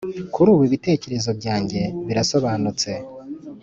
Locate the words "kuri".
0.33-0.47